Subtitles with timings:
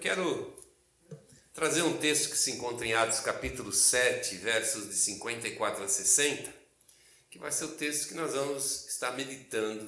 [0.00, 0.50] quero
[1.52, 6.52] trazer um texto que se encontra em Atos capítulo 7, versos de 54 a 60,
[7.28, 9.86] que vai ser o texto que nós vamos estar meditando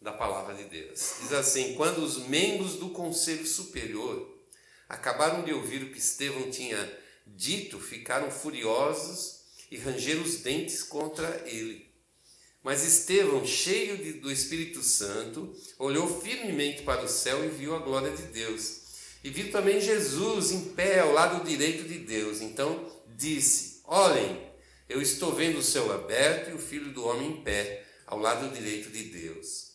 [0.00, 1.14] da palavra de Deus.
[1.22, 4.32] Diz assim: Quando os membros do conselho superior
[4.88, 9.40] acabaram de ouvir o que Estevão tinha dito, ficaram furiosos
[9.72, 11.92] e rangeram os dentes contra ele.
[12.62, 17.80] Mas Estevão, cheio de, do Espírito Santo, olhou firmemente para o céu e viu a
[17.80, 18.85] glória de Deus.
[19.26, 22.40] E viu também Jesus em pé ao lado direito de Deus.
[22.40, 24.40] Então disse: Olhem,
[24.88, 28.54] eu estou vendo o céu aberto e o filho do homem em pé ao lado
[28.54, 29.72] direito de Deus.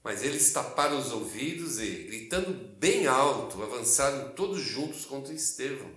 [0.00, 5.90] Mas eles taparam os ouvidos e, gritando bem alto, avançaram todos juntos contra Estevão.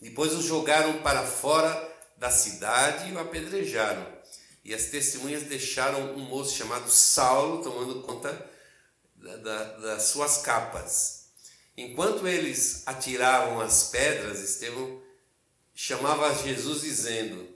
[0.00, 4.06] Depois o jogaram para fora da cidade e o apedrejaram.
[4.64, 8.48] E as testemunhas deixaram um moço chamado Saulo tomando conta
[9.16, 11.23] da, da, das suas capas.
[11.76, 15.02] Enquanto eles atiravam as pedras, Estevão
[15.74, 17.48] chamava Jesus dizendo: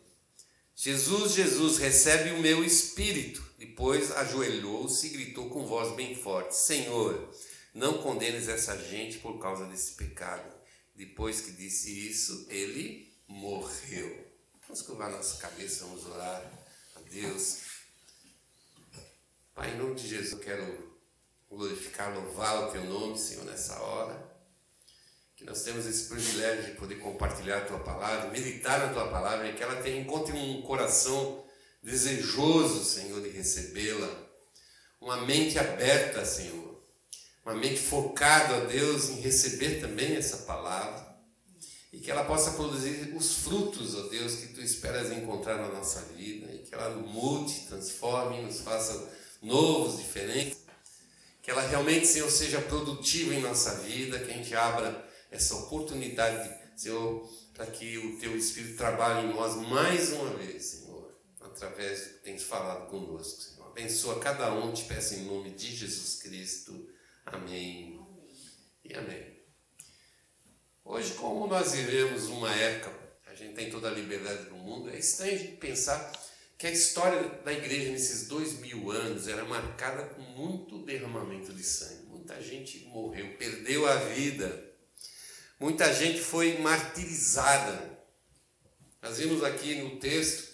[0.74, 3.46] Jesus, Jesus, recebe o meu espírito.
[3.58, 7.32] Depois ajoelhou-se e gritou com voz bem forte: Senhor,
[7.72, 10.52] não condenes essa gente por causa desse pecado.
[10.94, 14.26] Depois que disse isso, ele morreu.
[14.66, 16.52] Vamos curvar nossa cabeça, vamos orar
[16.96, 17.58] a Deus.
[19.54, 20.87] Pai, em nome de Jesus, eu quero
[21.50, 24.28] glorificar, louvar o teu nome, Senhor, nessa hora.
[25.36, 29.48] Que nós temos esse privilégio de poder compartilhar a tua palavra, meditar na tua palavra
[29.48, 31.44] e que ela tenha, encontre um coração
[31.82, 34.08] desejoso, Senhor, de recebê-la.
[35.00, 36.68] Uma mente aberta, Senhor
[37.48, 41.08] uma mente focada a Deus em receber também essa palavra
[41.90, 46.02] e que ela possa produzir os frutos, ó Deus, que tu esperas encontrar na nossa
[46.14, 49.10] vida e que ela mude, transforme, nos faça
[49.40, 50.58] novos, diferentes,
[51.48, 56.54] que ela realmente, Senhor, seja produtiva em nossa vida, que a gente abra essa oportunidade,
[56.76, 62.08] Senhor, para que o teu Espírito trabalhe em nós mais uma vez, Senhor, através do
[62.08, 63.66] que tens falado conosco, Senhor.
[63.68, 66.86] Abençoa cada um, te peço em nome de Jesus Cristo.
[67.24, 67.98] Amém.
[68.84, 69.40] E amém.
[70.84, 72.92] Hoje, como nós vivemos uma época,
[73.26, 76.12] a gente tem toda a liberdade do mundo, é estranho a gente pensar
[76.58, 81.62] que a história da igreja nesses dois mil anos era marcada com muito derramamento de
[81.62, 82.08] sangue.
[82.08, 84.68] Muita gente morreu, perdeu a vida.
[85.60, 87.96] Muita gente foi martirizada.
[89.00, 90.48] Nós vimos aqui no texto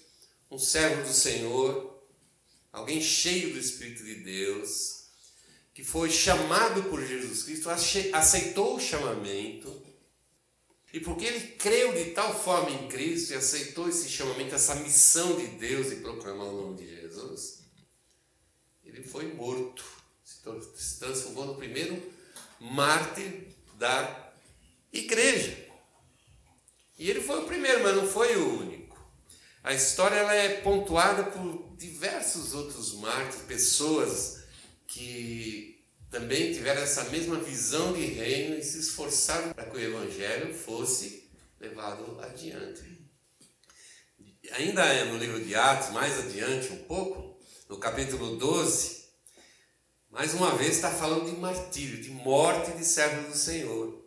[0.50, 2.06] um servo do Senhor,
[2.70, 5.06] alguém cheio do Espírito de Deus,
[5.72, 7.70] que foi chamado por Jesus Cristo,
[8.12, 9.83] aceitou o chamamento,
[10.94, 15.34] e porque ele creu de tal forma em Cristo e aceitou esse chamamento, essa missão
[15.34, 17.64] de Deus de proclamar o nome de Jesus,
[18.84, 19.84] ele foi morto,
[20.22, 22.00] se transformou no primeiro
[22.60, 24.32] mártir da
[24.92, 25.66] igreja.
[26.96, 28.96] E ele foi o primeiro, mas não foi o único.
[29.64, 34.44] A história ela é pontuada por diversos outros mártires, pessoas
[34.86, 35.73] que
[36.14, 41.28] também tiveram essa mesma visão de reino e se esforçaram para que o evangelho fosse
[41.58, 43.04] levado adiante.
[44.52, 47.36] Ainda é no livro de Atos, mais adiante um pouco,
[47.68, 49.06] no capítulo 12,
[50.08, 54.00] mais uma vez está falando de martírio, de morte de servos do Senhor.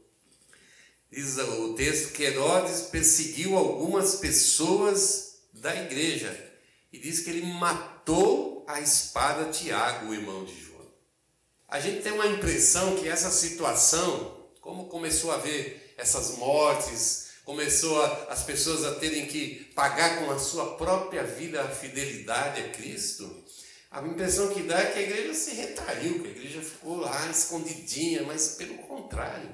[1.12, 6.32] Diz o texto que Herodes perseguiu algumas pessoas da igreja
[6.94, 10.67] e diz que ele matou a espada Tiago, o irmão de João
[11.68, 18.02] a gente tem uma impressão que essa situação, como começou a haver essas mortes, começou
[18.02, 22.70] a, as pessoas a terem que pagar com a sua própria vida a fidelidade a
[22.70, 23.44] Cristo,
[23.90, 27.30] a impressão que dá é que a igreja se retraiu, que a igreja ficou lá
[27.30, 29.50] escondidinha, mas pelo contrário.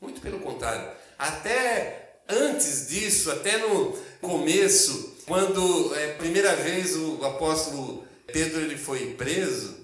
[0.00, 0.92] Muito pelo contrário.
[1.18, 9.14] Até antes disso, até no começo, quando é, primeira vez o apóstolo Pedro ele foi
[9.14, 9.77] preso,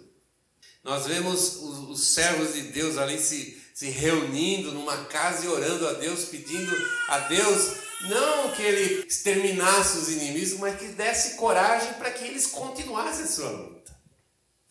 [0.84, 5.88] nós vemos os, os servos de Deus ali se, se reunindo numa casa e orando
[5.88, 6.72] a Deus, pedindo
[7.08, 12.46] a Deus não que ele exterminasse os inimigos, mas que desse coragem para que eles
[12.48, 13.96] continuassem a sua luta.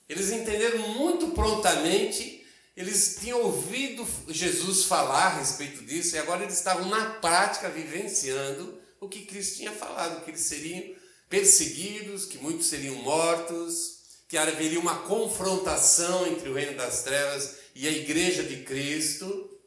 [0.08, 2.46] Eles entenderam muito prontamente,
[2.78, 8.78] eles tinham ouvido Jesus falar a respeito disso e agora eles estavam na prática vivenciando
[9.00, 10.96] o que Cristo tinha falado, que eles seriam
[11.28, 13.93] perseguidos, que muitos seriam mortos,
[14.34, 19.62] que haveria uma confrontação entre o reino das trevas e a igreja de Cristo.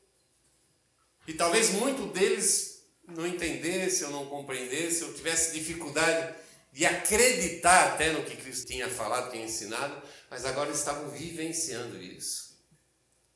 [1.25, 6.35] E talvez muito deles não entendesse ou não compreendesse ou tivesse dificuldade
[6.73, 12.59] de acreditar até no que Cristo tinha falado, tinha ensinado, mas agora estavam vivenciando isso.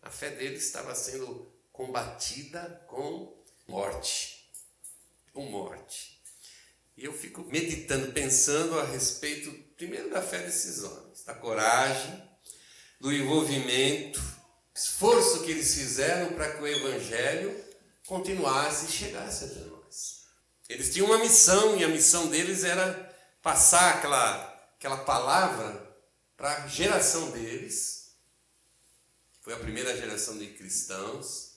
[0.02, 4.50] A fé deles estava sendo combatida com morte.
[5.32, 6.20] Com morte.
[6.96, 12.22] E eu fico meditando, pensando a respeito, primeiro, da fé desses homens, da coragem,
[13.00, 14.20] do envolvimento,
[14.74, 17.64] esforço que eles fizeram para que o Evangelho
[18.06, 20.26] continuasse e chegasse até nós.
[20.68, 23.10] Eles tinham uma missão e a missão deles era
[23.40, 25.96] passar aquela, aquela palavra
[26.36, 28.10] para a geração deles.
[29.40, 31.52] Foi a primeira geração de cristãos.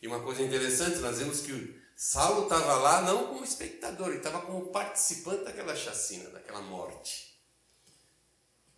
[0.00, 4.40] E uma coisa interessante, nós vemos que Saulo estava lá não como espectador, ele estava
[4.40, 7.38] como participante daquela chacina, daquela morte.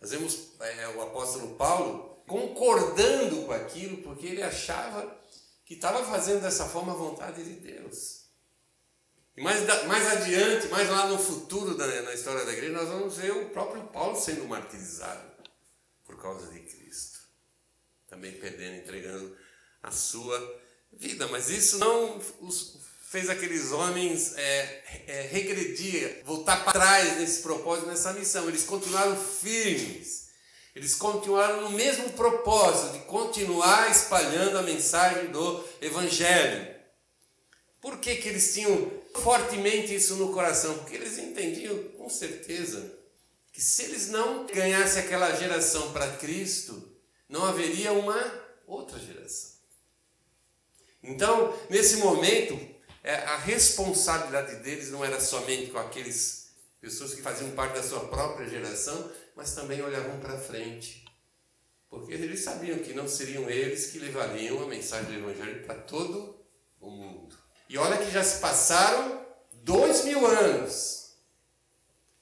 [0.01, 5.17] Nós vemos é, o apóstolo Paulo concordando com aquilo, porque ele achava
[5.63, 8.25] que estava fazendo dessa forma a vontade de Deus.
[9.37, 13.15] E mais, mais adiante, mais lá no futuro da, na história da igreja, nós vamos
[13.15, 15.31] ver o próprio Paulo sendo martirizado
[16.03, 17.19] por causa de Cristo.
[18.05, 19.37] Também perdendo, entregando
[19.81, 20.61] a sua
[20.91, 21.25] vida.
[21.29, 22.82] Mas isso não os,
[23.13, 28.49] fez aqueles homens é, é, regredir, voltar para trás nesse propósito, nessa missão.
[28.49, 30.29] Eles continuaram firmes.
[30.75, 36.73] Eles continuaram no mesmo propósito de continuar espalhando a mensagem do Evangelho.
[37.79, 40.79] Por que, que eles tinham fortemente isso no coração?
[40.79, 42.97] Porque eles entendiam com certeza
[43.51, 46.91] que se eles não ganhassem aquela geração para Cristo,
[47.29, 48.19] não haveria uma
[48.65, 49.53] outra geração.
[51.03, 52.72] Então, nesse momento,
[53.11, 58.47] a responsabilidade deles não era somente com aqueles pessoas que faziam parte da sua própria
[58.47, 61.03] geração, mas também olhavam para frente.
[61.89, 66.43] Porque eles sabiam que não seriam eles que levariam a mensagem do Evangelho para todo
[66.79, 67.37] o mundo.
[67.69, 71.13] E olha que já se passaram dois mil anos.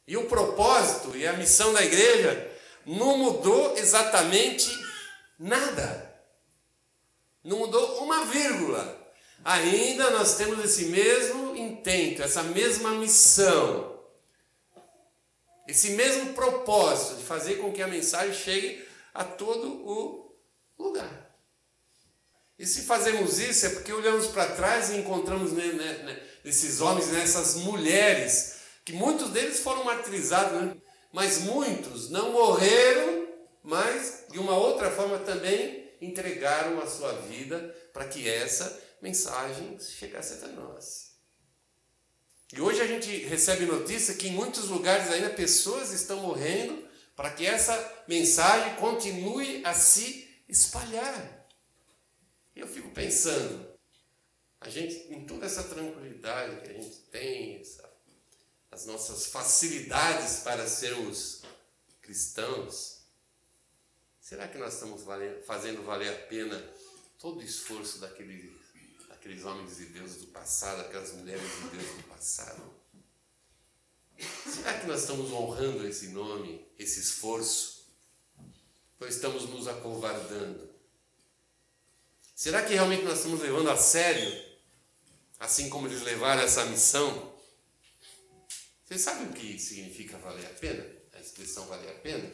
[0.07, 2.51] E o propósito e a missão da igreja
[2.85, 4.69] não mudou exatamente
[5.39, 6.13] nada.
[7.43, 9.00] Não mudou uma vírgula.
[9.43, 13.99] Ainda nós temos esse mesmo intento, essa mesma missão,
[15.67, 20.35] esse mesmo propósito de fazer com que a mensagem chegue a todo o
[20.77, 21.31] lugar.
[22.57, 25.51] E se fazemos isso é porque olhamos para trás e encontramos
[26.43, 30.75] nesses homens, nessas mulheres, que muitos deles foram martirizados, né?
[31.11, 33.27] mas muitos não morreram,
[33.63, 40.33] mas de uma outra forma também entregaram a sua vida para que essa mensagem chegasse
[40.33, 41.11] até nós.
[42.53, 47.31] E hoje a gente recebe notícia que em muitos lugares ainda pessoas estão morrendo para
[47.31, 51.47] que essa mensagem continue a se espalhar.
[52.55, 53.71] Eu fico pensando,
[54.59, 57.89] a gente, em toda essa tranquilidade que a gente tem, essa,
[58.69, 61.41] as nossas facilidades para sermos
[62.01, 63.01] cristãos,
[64.19, 66.61] será que nós estamos valendo, fazendo valer a pena
[67.17, 68.59] todo o esforço daquele,
[69.21, 72.73] daqueles homens de Deus do passado, aquelas mulheres de Deus do passado?
[74.17, 77.85] Será que nós estamos honrando esse nome, esse esforço?
[78.99, 80.71] Ou estamos nos acovardando?
[82.35, 84.43] Será que realmente nós estamos levando a sério,
[85.39, 87.31] assim como eles levaram essa missão?
[88.83, 90.83] Vocês sabem o que significa valer a pena?
[91.13, 92.31] A expressão valer a pena?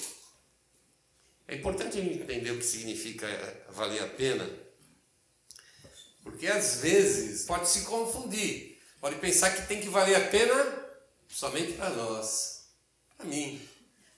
[1.49, 3.27] É importante entender o que significa
[3.71, 4.66] valer a pena,
[6.27, 10.85] porque às vezes pode se confundir, pode pensar que tem que valer a pena
[11.29, 12.63] somente para nós,
[13.17, 13.65] para mim.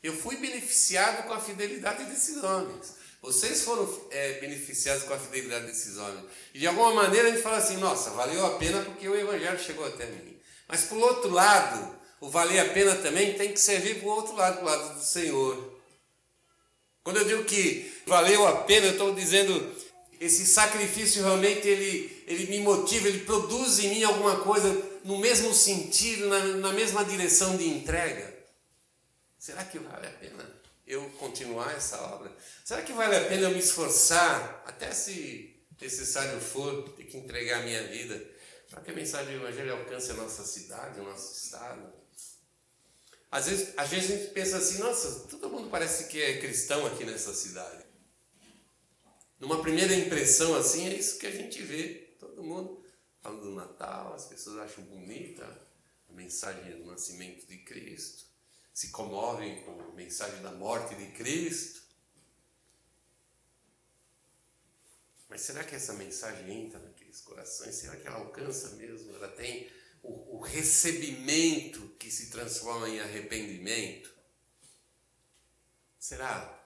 [0.02, 2.96] Eu fui beneficiado com a fidelidade desses homens.
[3.22, 6.26] Vocês foram é, beneficiados com a fidelidade desses homens.
[6.52, 9.60] E de alguma maneira a gente fala assim: nossa, valeu a pena porque o Evangelho
[9.60, 10.36] chegou até mim.
[10.68, 14.36] Mas por outro lado, o valer a pena também tem que servir para o outro
[14.36, 15.80] lado, para o lado do Senhor.
[17.04, 19.54] Quando eu digo que valeu a pena, eu estou dizendo
[20.20, 24.70] esse sacrifício realmente ele, ele me motiva, ele produz em mim alguma coisa
[25.04, 28.38] no mesmo sentido, na, na mesma direção de entrega.
[29.38, 30.60] Será que vale a pena?
[30.90, 32.36] eu continuar essa obra?
[32.66, 37.60] Será que vale a pena eu me esforçar, até se necessário for, ter que entregar
[37.60, 38.20] a minha vida,
[38.70, 41.94] para que a mensagem do Evangelho alcance a nossa cidade, o nosso estado?
[43.32, 46.86] Às vezes, às vezes a gente pensa assim, nossa, todo mundo parece que é cristão
[46.88, 47.84] aqui nessa cidade.
[49.40, 52.10] Numa primeira impressão assim, é isso que a gente vê.
[52.20, 52.84] Todo mundo
[53.22, 55.46] falando do Natal, as pessoas acham bonita
[56.10, 58.30] a mensagem do nascimento de Cristo
[58.80, 61.82] se comovem com a mensagem da morte de Cristo.
[65.28, 67.76] Mas será que essa mensagem entra naqueles corações?
[67.76, 69.14] Será que ela alcança mesmo?
[69.16, 69.70] Ela tem
[70.02, 74.16] o, o recebimento que se transforma em arrependimento?
[76.00, 76.66] Será?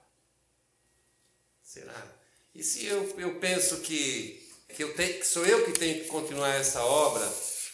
[1.64, 2.23] Será?
[2.54, 6.08] E se eu, eu penso que, que, eu tenho, que sou eu que tenho que
[6.08, 7.28] continuar essa obra,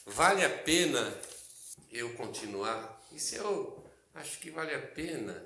[0.07, 1.21] vale a pena
[1.93, 3.07] eu continuar?
[3.13, 3.85] E se eu
[4.15, 5.45] acho que vale a pena,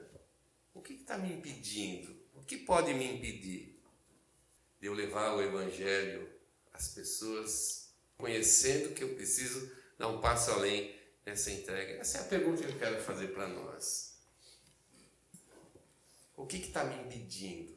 [0.73, 2.15] o que está me impedindo?
[2.35, 3.83] O que pode me impedir
[4.81, 6.31] de eu levar o Evangelho
[6.73, 10.95] às pessoas, conhecendo que eu preciso dar um passo além
[11.27, 11.95] nessa entrega?
[12.01, 14.15] Essa é a pergunta que eu quero fazer para nós.
[16.37, 17.74] O que está me impedindo?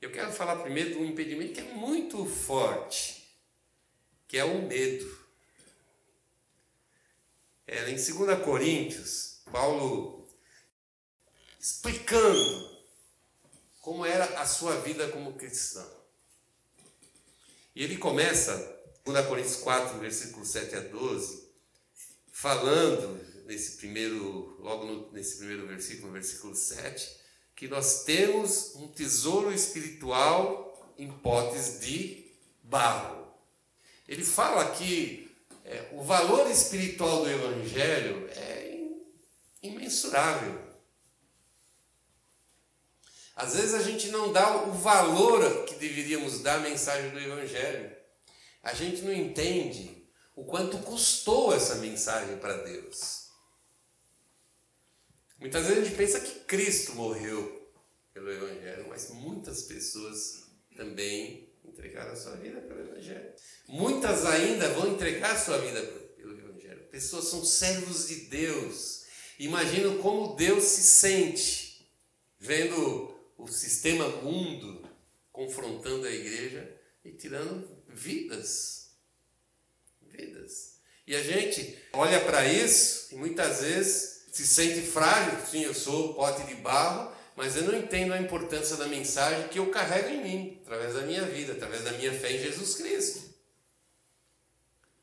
[0.00, 3.36] Eu quero falar primeiro de um impedimento que é muito forte,
[4.28, 5.18] que é o medo.
[7.66, 10.26] É, em 2 Coríntios, Paulo
[11.58, 12.78] explicando
[13.80, 15.90] como era a sua vida como cristão.
[17.74, 18.54] E ele começa,
[19.04, 21.48] 2 Coríntios 4, versículo 7 a 12,
[22.30, 27.18] falando nesse primeiro, logo no, nesse primeiro versículo, no versículo 7,
[27.58, 32.24] que nós temos um tesouro espiritual em potes de
[32.62, 33.26] barro.
[34.06, 35.28] Ele fala que
[35.64, 38.80] é, o valor espiritual do Evangelho é
[39.60, 40.56] imensurável.
[43.34, 47.90] Às vezes a gente não dá o valor que deveríamos dar à mensagem do Evangelho.
[48.62, 53.17] A gente não entende o quanto custou essa mensagem para Deus.
[55.38, 57.70] Muitas vezes a gente pensa que Cristo morreu
[58.12, 63.32] pelo Evangelho, mas muitas pessoas também entregaram a sua vida pelo Evangelho.
[63.68, 65.80] Muitas ainda vão entregar a sua vida
[66.16, 66.88] pelo Evangelho.
[66.90, 69.04] Pessoas são servos de Deus.
[69.38, 71.88] Imagino como Deus se sente
[72.40, 74.88] vendo o sistema mundo
[75.30, 76.68] confrontando a igreja
[77.04, 78.90] e tirando vidas.
[80.02, 80.80] Vidas.
[81.06, 86.14] E a gente olha para isso e muitas vezes se sente frágil, sim, eu sou
[86.14, 90.22] pote de barro, mas eu não entendo a importância da mensagem que eu carrego em
[90.22, 93.34] mim, através da minha vida, através da minha fé em Jesus Cristo.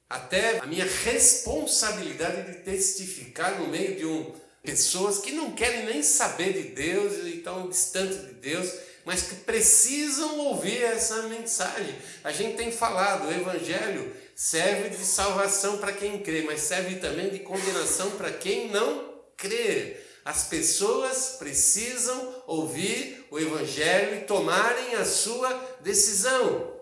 [0.09, 6.01] Até a minha responsabilidade de testificar no meio de um pessoas que não querem nem
[6.01, 8.71] saber de Deus e estão distantes de Deus,
[9.03, 11.93] mas que precisam ouvir essa mensagem.
[12.23, 17.29] A gente tem falado, o evangelho serve de salvação para quem crê, mas serve também
[17.29, 20.05] de condenação para quem não crer.
[20.25, 26.75] As pessoas precisam ouvir o Evangelho e tomarem a sua decisão.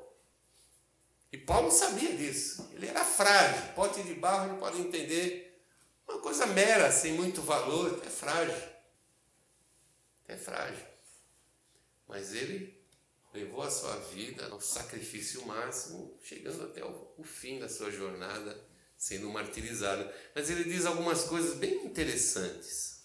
[1.32, 2.70] E Paulo sabia disso.
[2.74, 3.74] Ele era frágil.
[3.74, 5.62] Pote de barro não pode entender.
[6.08, 8.70] Uma coisa mera, sem muito valor, é frágil.
[10.28, 10.86] É frágil.
[12.08, 12.80] Mas ele
[13.34, 18.73] levou a sua vida ao sacrifício máximo, chegando até o fim da sua jornada
[19.04, 20.10] sendo martirizado.
[20.34, 23.02] Mas ele diz algumas coisas bem interessantes.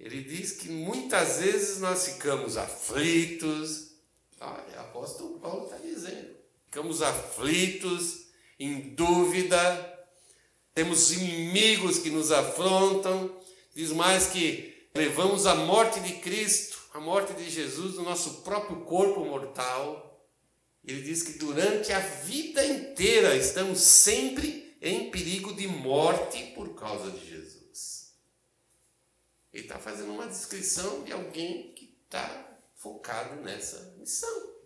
[0.00, 3.88] Ele diz que muitas vezes nós ficamos aflitos.
[4.40, 6.34] Olha, o apóstolo Paulo está dizendo.
[6.64, 8.28] Ficamos aflitos,
[8.58, 10.06] em dúvida,
[10.74, 13.38] temos inimigos que nos afrontam.
[13.74, 18.80] Diz mais que levamos a morte de Cristo, a morte de Jesus no nosso próprio
[18.86, 20.26] corpo mortal.
[20.82, 27.10] Ele diz que durante a vida inteira estamos sempre em perigo de morte por causa
[27.10, 28.12] de Jesus.
[29.52, 34.58] Ele está fazendo uma descrição de alguém que está focado nessa missão.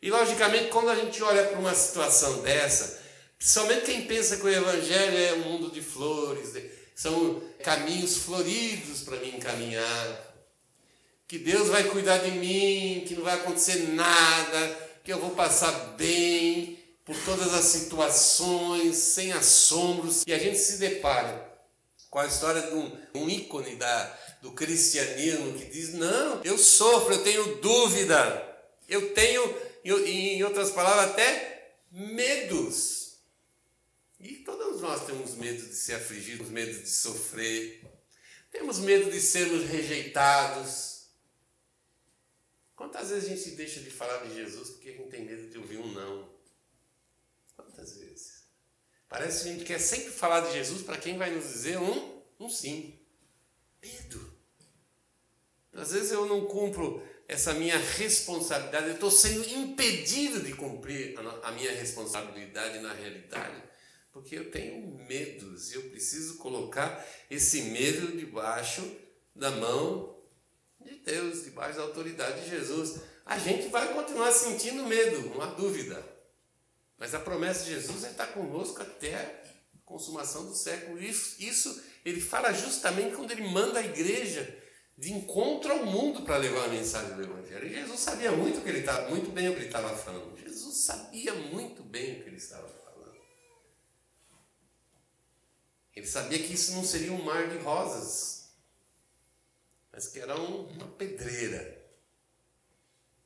[0.00, 3.02] E logicamente, quando a gente olha para uma situação dessa,
[3.36, 6.52] principalmente quem pensa que o Evangelho é um mundo de flores,
[6.94, 10.28] são caminhos floridos para mim encaminhar,
[11.26, 15.72] que Deus vai cuidar de mim, que não vai acontecer nada, que eu vou passar
[15.96, 16.77] bem,
[17.08, 21.58] por todas as situações, sem assombros, e a gente se depara
[22.10, 27.14] com a história de um, um ícone da, do cristianismo que diz: Não, eu sofro,
[27.14, 29.42] eu tenho dúvida, eu tenho,
[29.82, 33.16] em outras palavras, até medos.
[34.20, 37.84] E todos nós temos medo de ser afligidos, medo de sofrer,
[38.50, 41.06] temos medo de sermos rejeitados.
[42.76, 45.56] Quantas vezes a gente deixa de falar de Jesus porque a gente tem medo de
[45.56, 46.37] ouvir um não?
[49.08, 52.22] Parece que a gente quer sempre falar de Jesus para quem vai nos dizer um,
[52.38, 52.98] um sim.
[53.82, 54.38] Medo.
[55.72, 61.52] Às vezes eu não cumpro essa minha responsabilidade, eu estou sendo impedido de cumprir a
[61.52, 63.62] minha responsabilidade na realidade,
[64.10, 68.82] porque eu tenho medos e eu preciso colocar esse medo debaixo
[69.34, 70.18] da mão
[70.80, 73.00] de Deus, debaixo da autoridade de Jesus.
[73.26, 76.17] A gente vai continuar sentindo medo, há dúvida.
[76.98, 81.00] Mas a promessa de Jesus é estar conosco até a consumação do século.
[81.00, 84.62] Isso, isso ele fala justamente quando ele manda a igreja
[84.96, 87.66] de encontro ao mundo para levar a mensagem do Evangelho.
[87.66, 90.36] E Jesus sabia muito, que ele estava, muito bem o que ele estava falando.
[90.36, 93.16] Jesus sabia muito bem o que ele estava falando.
[95.94, 98.52] Ele sabia que isso não seria um mar de rosas,
[99.92, 101.77] mas que era uma pedreira.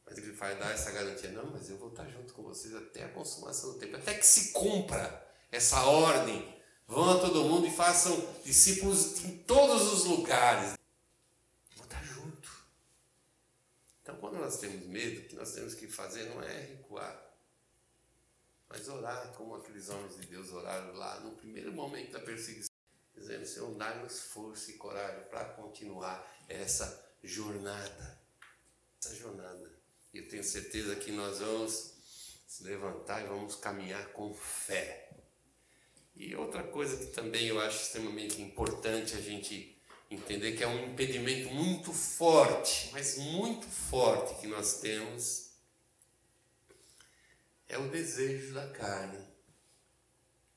[0.04, 3.04] Mas ele vai dar essa garantia, não, mas eu vou estar junto com vocês até
[3.04, 6.60] a consumação do tempo, até que se cumpra essa ordem.
[6.86, 10.74] Vão a todo mundo e façam discípulos em todos os lugares.
[14.02, 17.32] Então, quando nós temos medo, o que nós temos que fazer não é recuar,
[18.68, 22.74] mas orar como aqueles homens de Deus oraram lá no primeiro momento da perseguição,
[23.14, 28.20] dizendo: Senhor, dá-nos força e coragem para continuar essa jornada.
[29.00, 29.71] Essa jornada.
[30.12, 31.92] Eu tenho certeza que nós vamos
[32.46, 35.08] se levantar e vamos caminhar com fé.
[36.14, 39.74] E outra coisa que também eu acho extremamente importante a gente
[40.10, 45.52] entender que é um impedimento muito forte, mas muito forte que nós temos,
[47.66, 49.18] é o desejo da carne.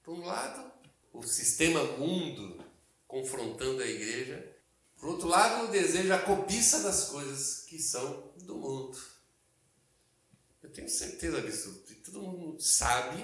[0.03, 0.69] Por um lado,
[1.13, 2.61] o sistema mundo
[3.07, 4.53] confrontando a igreja,
[4.97, 9.14] por outro lado, o desejo, a cobiça das coisas que são do mundo.
[10.75, 13.23] Tenho certeza disso, todo mundo sabe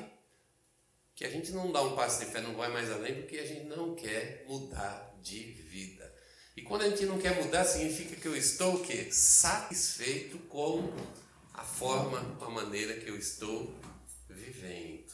[1.13, 3.45] que a gente não dá um passo de fé, não vai mais além, porque a
[3.45, 6.09] gente não quer mudar de vida.
[6.55, 9.11] E quando a gente não quer mudar, significa que eu estou o quê?
[9.11, 10.95] Satisfeito com
[11.53, 13.75] a forma, com a maneira que eu estou
[14.29, 15.11] vivendo.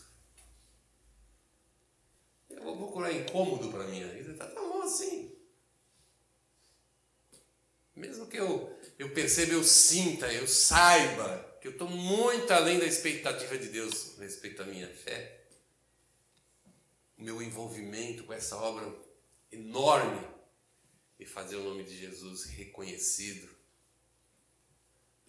[2.52, 5.36] Eu vou procurar incômodo para minha vida, tá, tá bom assim.
[7.96, 12.86] Mesmo que eu, eu perceba, eu sinta, eu saiba que eu estou muito além da
[12.86, 15.42] expectativa de Deus respeito à minha fé,
[17.18, 18.96] o meu envolvimento com essa obra
[19.52, 20.26] enorme
[21.20, 23.50] e fazer o nome de Jesus reconhecido.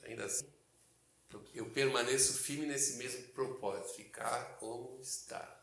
[0.05, 0.47] Ainda assim,
[1.55, 5.57] eu permaneço firme nesse mesmo propósito, ficar como está.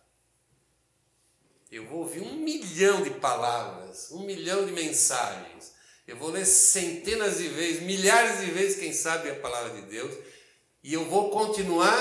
[1.72, 5.74] Eu vou ouvir um milhão de palavras, um milhão de mensagens.
[6.06, 10.35] Eu vou ler centenas de vezes, milhares de vezes, quem sabe, a palavra de Deus.
[10.86, 11.98] E eu vou continuar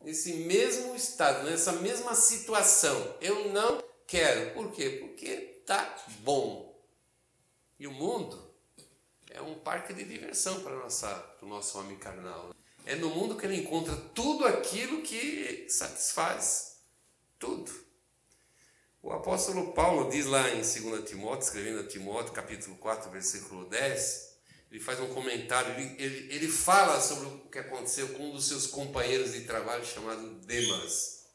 [0.00, 3.12] nesse mesmo estado, nessa mesma situação.
[3.20, 4.54] Eu não quero.
[4.54, 4.88] Por quê?
[5.00, 6.80] Porque tá bom.
[7.76, 8.40] E o mundo
[9.32, 12.54] é um parque de diversão para, para o nosso homem carnal.
[12.86, 16.76] É no mundo que ele encontra tudo aquilo que satisfaz.
[17.36, 17.72] Tudo.
[19.02, 24.33] O apóstolo Paulo diz lá em 2 Timóteo, escrevendo a Timóteo, capítulo 4, versículo 10,
[24.70, 28.46] ele faz um comentário, ele, ele, ele fala sobre o que aconteceu com um dos
[28.46, 31.26] seus companheiros de trabalho chamado Demas.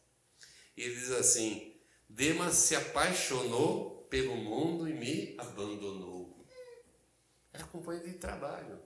[0.76, 1.76] Ele diz assim:
[2.08, 6.46] Demas se apaixonou pelo mundo e me abandonou.
[7.54, 8.80] Era companheiro de trabalho.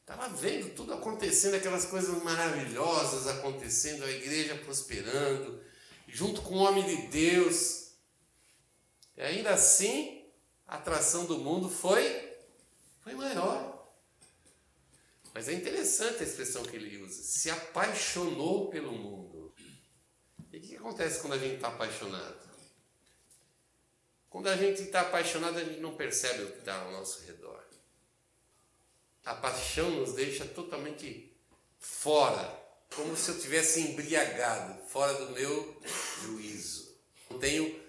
[0.00, 5.62] Estava vendo tudo acontecendo, aquelas coisas maravilhosas acontecendo, a igreja prosperando,
[6.08, 7.92] junto com o homem de Deus.
[9.16, 10.26] E ainda assim,
[10.66, 12.21] a atração do mundo foi,
[13.02, 13.82] foi maior.
[15.34, 19.54] Mas é interessante a expressão que ele usa: se apaixonou pelo mundo.
[20.52, 22.52] E o que acontece quando a gente está apaixonado?
[24.28, 27.62] Quando a gente está apaixonado, a gente não percebe o que está ao nosso redor.
[29.24, 31.36] A paixão nos deixa totalmente
[31.78, 32.60] fora,
[32.94, 35.80] como se eu tivesse embriagado, fora do meu
[36.22, 36.98] juízo.
[37.30, 37.80] Não tenho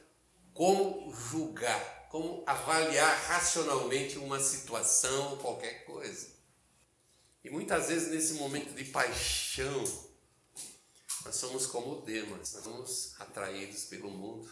[0.54, 6.32] como julgar, como avaliar racionalmente uma situação ou qualquer coisa.
[7.44, 9.84] E muitas vezes nesse momento de paixão,
[11.26, 14.48] nós somos como Demas, nós somos atraídos pelo mundo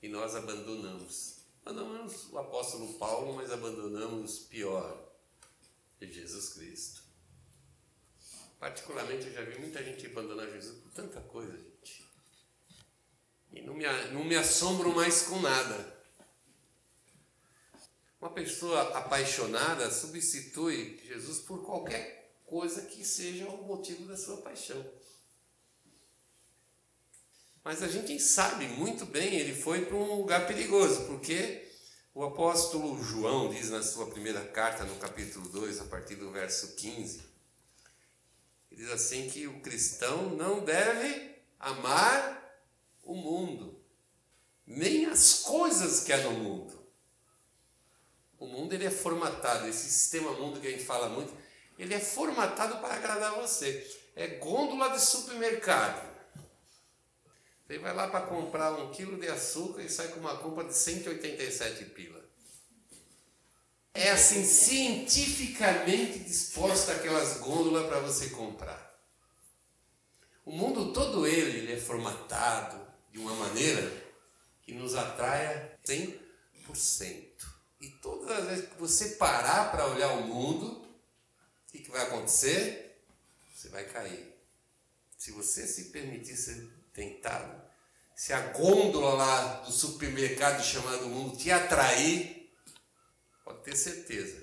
[0.00, 1.38] e nós abandonamos.
[1.66, 4.96] Abandonamos o apóstolo Paulo, mas abandonamos pior,
[6.00, 7.02] Jesus Cristo.
[8.60, 12.08] Particularmente eu já vi muita gente abandonar Jesus por tanta coisa, gente.
[13.52, 15.99] E não me, não me assombro mais com nada.
[18.20, 24.84] Uma pessoa apaixonada substitui Jesus por qualquer coisa que seja o motivo da sua paixão.
[27.64, 31.66] Mas a gente sabe muito bem, ele foi para um lugar perigoso, porque
[32.12, 36.74] o apóstolo João diz na sua primeira carta, no capítulo 2, a partir do verso
[36.74, 37.22] 15,
[38.70, 42.38] ele diz assim que o cristão não deve amar
[43.02, 43.82] o mundo,
[44.66, 46.79] nem as coisas que há no mundo.
[48.40, 51.30] O mundo ele é formatado, esse sistema mundo que a gente fala muito,
[51.78, 53.86] ele é formatado para agradar você.
[54.16, 56.10] É gôndola de supermercado.
[57.66, 60.74] Você vai lá para comprar um quilo de açúcar e sai com uma compra de
[60.74, 62.18] 187 pila.
[63.92, 68.90] é assim cientificamente disposta aquelas gôndolas para você comprar.
[70.44, 72.80] O mundo todo ele, ele é formatado
[73.12, 73.92] de uma maneira
[74.62, 77.29] que nos atraia 100%.
[77.80, 82.02] E todas as vezes que você parar para olhar o mundo, o que, que vai
[82.02, 83.02] acontecer?
[83.54, 84.34] Você vai cair.
[85.16, 87.60] Se você se permitir ser tentado,
[88.14, 92.52] se a gôndola lá do supermercado chamado mundo te atrair,
[93.44, 94.42] pode ter certeza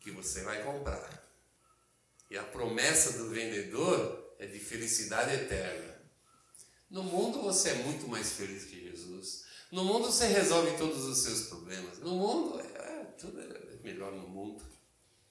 [0.00, 1.24] que você vai comprar.
[2.30, 5.96] E a promessa do vendedor é de felicidade eterna.
[6.90, 9.44] No mundo você é muito mais feliz que Jesus.
[9.70, 11.98] No mundo você resolve todos os seus problemas.
[11.98, 12.60] No mundo,
[13.26, 14.62] tudo é melhor no mundo.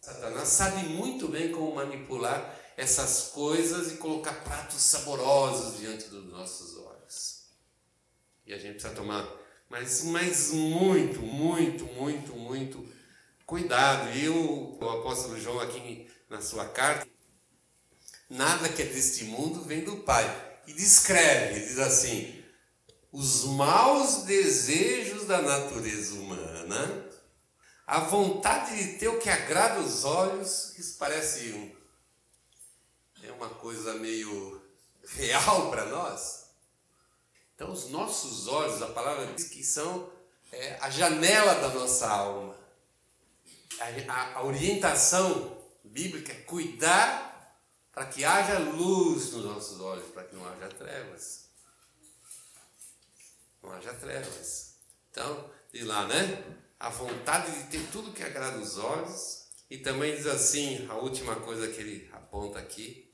[0.01, 6.77] Satanás sabe muito bem como manipular essas coisas e colocar pratos saborosos diante dos nossos
[6.77, 7.45] olhos.
[8.45, 9.27] E a gente precisa tomar,
[9.69, 12.87] mas, mas muito, muito, muito, muito
[13.45, 14.15] cuidado.
[14.15, 17.07] E o, o apóstolo João aqui na sua carta,
[18.29, 20.43] nada que é deste mundo vem do Pai.
[20.67, 22.43] E descreve, diz assim,
[23.11, 27.04] os maus desejos da natureza humana,
[27.85, 31.75] a vontade de ter o que agrada os olhos, isso parece um,
[33.23, 34.61] é uma coisa meio
[35.07, 36.45] real para nós.
[37.53, 40.11] Então, os nossos olhos, a palavra diz que são
[40.51, 42.57] é, a janela da nossa alma.
[43.79, 47.59] A, a, a orientação bíblica é cuidar
[47.93, 51.45] para que haja luz nos nossos olhos, para que não haja trevas
[53.65, 54.75] não haja trevas.
[55.11, 56.43] Então, diz lá, né?
[56.85, 59.47] A vontade de ter tudo que agrada os olhos.
[59.71, 63.11] E também diz assim, a última coisa que ele aponta aqui: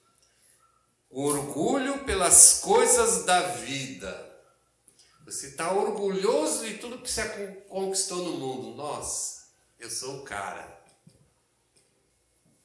[1.09, 4.29] o orgulho pelas coisas da vida.
[5.23, 7.25] Você está orgulhoso de tudo que você
[7.69, 8.75] conquistou no mundo.
[8.75, 9.47] Nossa,
[9.79, 10.83] eu sou o cara.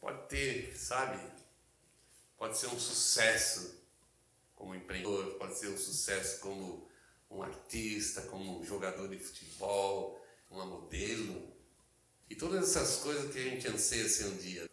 [0.01, 1.25] Pode ter, sabe?
[2.37, 3.81] Pode ser um sucesso
[4.57, 6.91] como empreendedor, pode ser um sucesso como
[7.31, 11.55] um artista, como um jogador de futebol, uma modelo.
[12.29, 14.69] E todas essas coisas que a gente anseia ser um dia.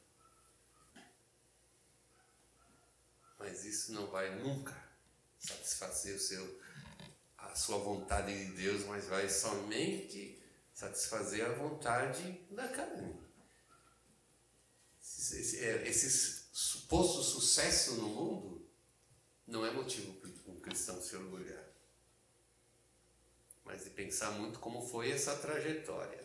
[3.37, 4.73] Mas isso não vai nunca
[5.37, 6.61] satisfazer o seu,
[7.37, 10.41] a sua vontade de Deus, mas vai somente
[10.73, 13.21] satisfazer a vontade da carne.
[15.01, 16.09] Esse, é, esse
[16.53, 18.69] suposto sucesso no mundo
[19.45, 21.62] não é motivo para um cristão se orgulhar
[23.65, 26.21] mas de pensar muito como foi essa trajetória.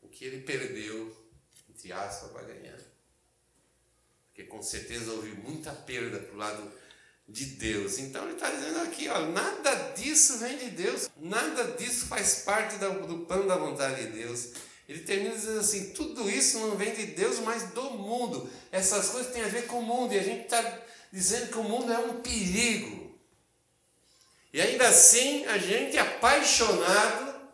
[0.00, 1.14] O que ele perdeu,
[1.68, 2.78] entre aspas, para ganhar.
[4.28, 6.72] Porque com certeza houve muita perda para o lado
[7.28, 7.98] de Deus.
[7.98, 12.76] Então ele está dizendo aqui, ó, nada disso vem de Deus, nada disso faz parte
[12.76, 14.52] do plano da vontade de Deus.
[14.88, 18.48] Ele termina dizendo assim: tudo isso não vem de Deus, mas do mundo.
[18.70, 21.62] Essas coisas têm a ver com o mundo, e a gente está dizendo que o
[21.62, 23.03] mundo é um perigo.
[24.54, 27.50] E ainda assim, a gente apaixonado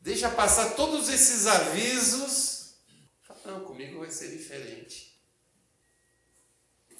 [0.00, 2.74] deixa passar todos esses avisos.
[3.22, 5.20] Fala, não, comigo vai ser diferente.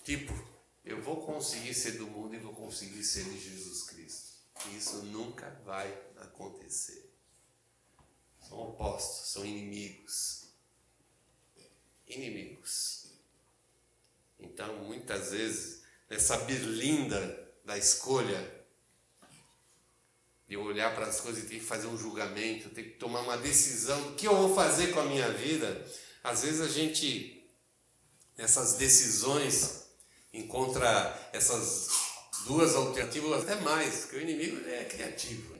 [0.02, 0.34] Tipo,
[0.84, 4.40] eu vou conseguir ser do mundo e vou conseguir ser de Jesus Cristo.
[4.76, 7.08] Isso nunca vai acontecer.
[8.40, 10.48] São opostos, são inimigos.
[12.04, 13.12] Inimigos.
[14.40, 18.52] Então, muitas vezes, essa berlinda da escolha,
[20.48, 23.38] de olhar para as coisas e ter que fazer um julgamento, ter que tomar uma
[23.38, 25.86] decisão do que eu vou fazer com a minha vida.
[26.24, 27.48] Às vezes a gente,
[28.36, 29.84] nessas decisões,
[30.34, 31.90] encontra essas
[32.44, 35.56] duas alternativas, até mais, porque o inimigo é criativo.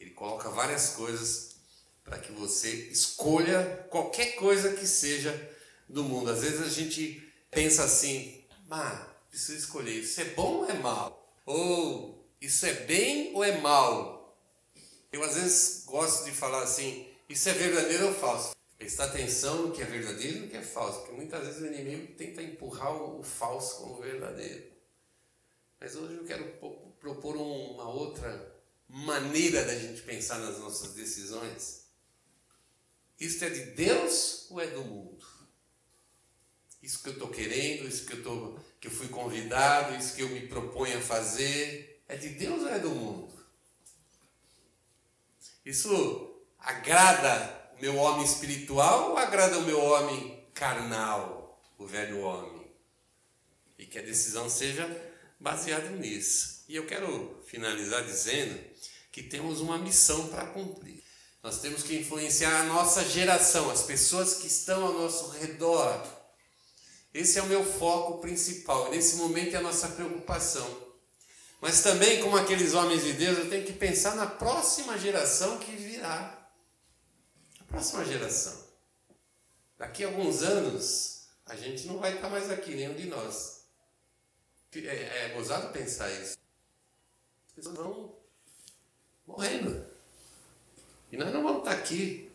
[0.00, 1.54] Ele coloca várias coisas
[2.02, 5.32] para que você escolha qualquer coisa que seja
[5.88, 6.32] do mundo.
[6.32, 11.42] Às vezes a gente pensa assim, ah, Preciso escolher, isso é bom ou é mal?
[11.44, 14.38] Ou isso é bem ou é mal?
[15.10, 18.54] Eu às vezes gosto de falar assim, isso é verdadeiro ou falso?
[18.78, 21.66] Prestar atenção no que é verdadeiro e no que é falso, porque muitas vezes o
[21.66, 24.70] inimigo tenta empurrar o falso como verdadeiro.
[25.80, 26.44] Mas hoje eu quero
[27.00, 31.86] propor uma outra maneira da gente pensar nas nossas decisões.
[33.18, 35.26] Isso é de Deus ou é do mundo?
[36.84, 40.20] Isso que eu estou querendo, isso que eu estou que eu fui convidado, isso que
[40.20, 43.32] eu me proponho a fazer, é de Deus ou é do mundo?
[45.64, 52.70] Isso agrada o meu homem espiritual ou agrada o meu homem carnal, o velho homem?
[53.78, 54.86] E que a decisão seja
[55.40, 56.64] baseada nisso.
[56.68, 58.62] E eu quero finalizar dizendo
[59.10, 61.02] que temos uma missão para cumprir.
[61.42, 66.13] Nós temos que influenciar a nossa geração, as pessoas que estão ao nosso redor.
[67.14, 68.90] Esse é o meu foco principal.
[68.90, 70.82] Nesse momento é a nossa preocupação.
[71.60, 75.70] Mas também, como aqueles homens de Deus, eu tenho que pensar na próxima geração que
[75.70, 76.50] virá.
[77.60, 78.64] A próxima geração.
[79.78, 83.64] Daqui a alguns anos, a gente não vai estar mais aqui, nenhum de nós.
[84.74, 86.36] É, é gozado pensar isso.
[87.46, 88.12] As pessoas vão
[89.24, 89.86] morrendo.
[91.12, 92.30] E nós não vamos estar aqui.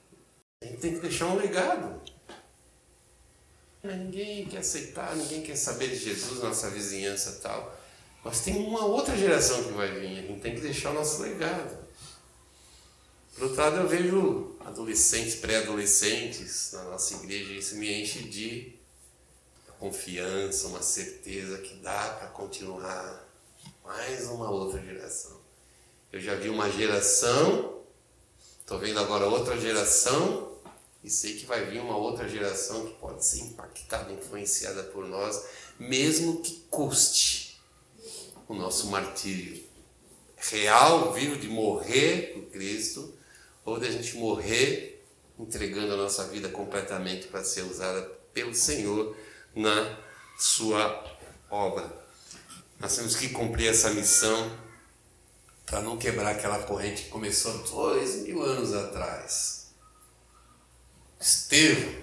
[0.61, 2.01] A gente tem que deixar um legado.
[3.83, 7.77] Ninguém quer aceitar, ninguém quer saber de Jesus, nossa vizinhança tal.
[8.23, 11.21] Mas tem uma outra geração que vai vir, a gente tem que deixar o nosso
[11.21, 11.77] legado.
[13.33, 18.77] Por outro lado, eu vejo adolescentes, pré-adolescentes na nossa igreja, isso me enche de
[19.79, 23.25] confiança, uma certeza que dá para continuar
[23.83, 25.39] mais uma outra geração.
[26.11, 27.81] Eu já vi uma geração,
[28.59, 30.48] estou vendo agora outra geração,
[31.03, 35.45] e sei que vai vir uma outra geração que pode ser impactada, influenciada por nós,
[35.79, 37.61] mesmo que custe
[38.47, 39.63] o nosso martírio
[40.35, 43.13] real, vivo, de morrer por Cristo,
[43.63, 45.05] ou de a gente morrer
[45.37, 48.01] entregando a nossa vida completamente para ser usada
[48.33, 49.15] pelo Senhor
[49.55, 49.97] na
[50.37, 51.17] sua
[51.49, 51.89] obra.
[52.79, 54.57] Nós temos que cumprir essa missão
[55.65, 59.58] para não quebrar aquela corrente que começou dois mil anos atrás.
[61.19, 61.93] Estevão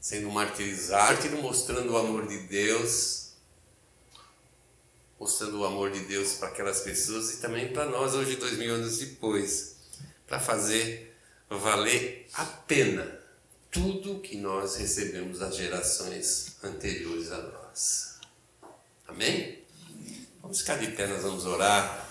[0.00, 3.28] sendo martirizado, mostrando o amor de Deus
[5.18, 8.72] mostrando o amor de Deus para aquelas pessoas e também para nós hoje, dois mil
[8.74, 9.76] anos depois,
[10.26, 11.16] para fazer
[11.50, 13.18] valer a pena
[13.70, 18.18] tudo que nós recebemos das gerações anteriores a nós.
[19.06, 19.58] Amém?
[20.40, 22.07] Vamos ficar de pé, nós vamos orar.